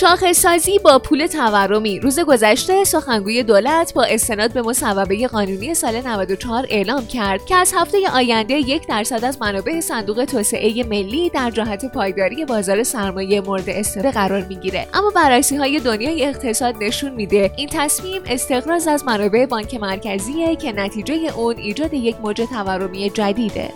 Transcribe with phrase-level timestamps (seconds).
[0.00, 2.00] شاخص سازی با پول تورمی.
[2.00, 7.72] روز گذشته سخنگوی دولت با استناد به مصوبه قانونی سال 94 اعلام کرد که از
[7.76, 13.68] هفته آینده یک درصد از منابع صندوق توسعه ملی در جهت پایداری بازار سرمایه مورد
[13.68, 14.86] استفاده قرار می‌گیره.
[14.94, 20.72] اما بررسی های دنیای اقتصاد نشون میده این تصمیم استقراض از منابع بانک مرکزیه که
[20.72, 23.70] نتیجه اون ایجاد یک موج تورمی جدیده.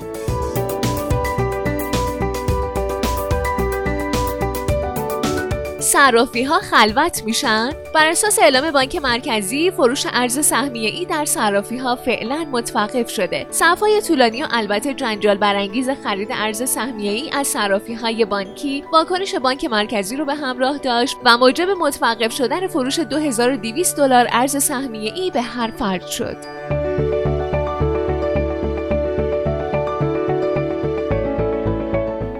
[5.94, 11.78] صرافی ها خلوت میشن؟ بر اساس اعلام بانک مرکزی فروش ارز سهمیه ای در صرافی
[11.78, 13.46] ها فعلا متوقف شده.
[13.50, 19.34] صفای طولانی و البته جنجال برانگیز خرید ارز سهمیه ای از صرافی های بانکی واکنش
[19.34, 25.12] بانک مرکزی رو به همراه داشت و موجب متوقف شدن فروش 2200 دلار ارز سهمیه
[25.14, 26.36] ای به هر فرد شد.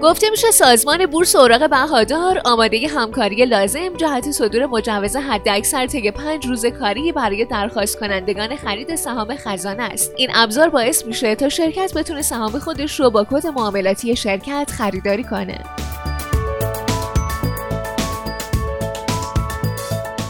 [0.05, 6.47] گفته میشه سازمان بورس اوراق بهادار آماده همکاری لازم جهت صدور مجوز حداکثر طی پنج
[6.47, 10.13] روز کاری برای درخواست کنندگان خرید سهام خزانه است.
[10.17, 15.23] این ابزار باعث میشه تا شرکت بتونه سهام خودش رو با کد معاملاتی شرکت خریداری
[15.23, 15.59] کنه.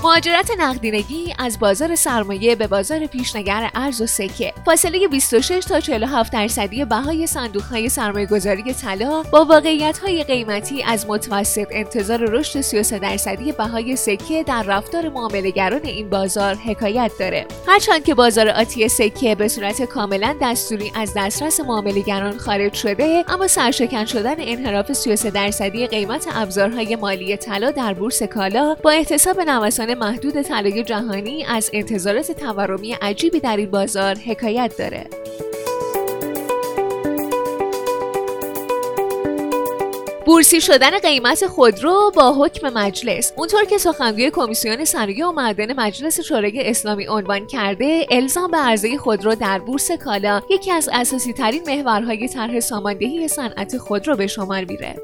[0.03, 4.53] مهاجرت نقدینگی از بازار سرمایه به بازار پیشنگر ارز و سکه.
[4.65, 10.83] فاصله 26 تا 47 درصدی بهای صندوق های سرمایه گذاری طلا با واقعیت های قیمتی
[10.83, 17.45] از متوسط انتظار رشد 33 درصدی بهای سکه در رفتار معاملهگران این بازار حکایت داره.
[17.67, 23.47] هرچند که بازار آتی سکه به صورت کاملا دستوری از دسترس معاملهگران خارج شده اما
[23.47, 29.93] سرشکن شدن انحراف 33 درصدی قیمت ابزارهای مالی طلا در بورس کالا با احتساب نوسان
[29.93, 35.09] محدود طلای جهانی از انتظارات تورمی عجیبی در این بازار حکایت داره.
[40.25, 46.21] بورسی شدن قیمت خودرو با حکم مجلس اونطور که سخنگوی کمیسیون صنایع و معدن مجلس
[46.21, 51.61] شورای اسلامی عنوان کرده الزام به عرضه خودرو در بورس کالا یکی از اساسی ترین
[51.67, 54.95] محورهای طرح ساماندهی صنعت خودرو به شمار میره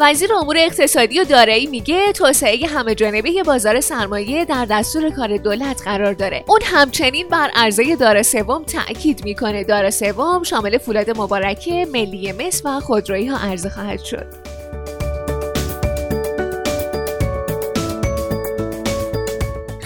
[0.00, 5.82] وزیر امور اقتصادی و دارایی میگه توسعه همه جانبه بازار سرمایه در دستور کار دولت
[5.84, 6.44] قرار داره.
[6.48, 9.64] اون همچنین بر عرضه دار سوم تاکید می‌کنه.
[9.64, 14.57] دار سوم شامل فولاد مبارکه ملی مس و خودرویی ها عرضه خواهد شد.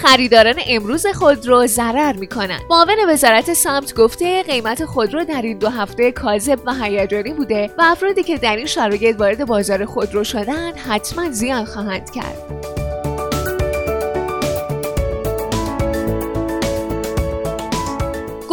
[0.03, 6.11] خریداران امروز خودرو ضرر می‌کنند معاون وزارت سمت گفته قیمت خودرو در این دو هفته
[6.11, 11.29] کاذب و هیجانی بوده و افرادی که در این شرایط وارد بازار خودرو شدن حتما
[11.31, 12.72] زیان خواهند کرد.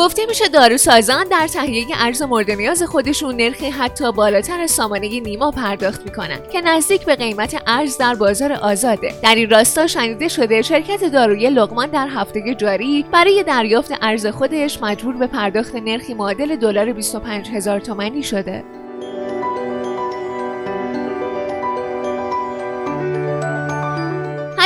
[0.01, 5.51] گفته میشه داروسازان در تهیه ارز مورد نیاز خودشون نرخی حتی بالاتر از سامانه نیما
[5.51, 9.15] پرداخت می‌کنن که نزدیک به قیمت ارز در بازار آزاده.
[9.23, 14.83] در این راستا شنیده شده شرکت دارویی لقمان در هفته جاری برای دریافت ارز خودش
[14.83, 18.80] مجبور به پرداخت نرخی معادل دلار 25 هزار تومانی شده.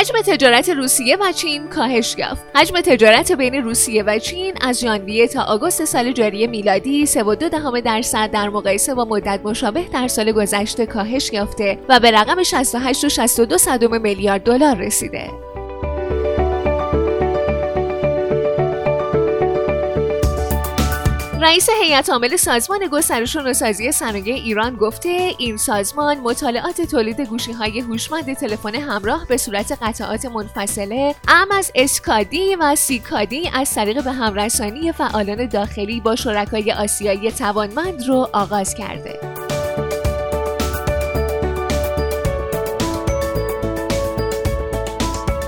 [0.05, 2.43] حجم تجارت روسیه و چین کاهش یافت.
[2.55, 8.31] حجم تجارت بین روسیه و چین از ژانویه تا آگوست سال جاری میلادی 3.2 درصد
[8.31, 14.43] در مقایسه با مدت مشابه در سال گذشته کاهش یافته و به رقم 68.62 میلیارد
[14.43, 15.54] دلار رسیده.
[21.45, 27.51] رئیس هیئت عامل سازمان گسترش و نوسازی صنایع ایران گفته این سازمان مطالعات تولید گوشی
[27.51, 34.03] های هوشمند تلفن همراه به صورت قطعات منفصله ام از اسکادی و سیکادی از طریق
[34.03, 39.19] به همرسانی فعالان داخلی با شرکای آسیایی توانمند رو آغاز کرده.